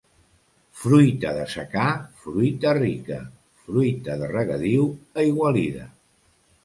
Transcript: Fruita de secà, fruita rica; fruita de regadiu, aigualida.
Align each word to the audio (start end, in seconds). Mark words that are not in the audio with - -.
Fruita 0.83 1.33
de 1.39 1.43
secà, 1.55 1.83
fruita 2.23 2.73
rica; 2.79 3.19
fruita 3.67 4.17
de 4.23 4.31
regadiu, 4.35 4.89
aigualida. 5.27 5.87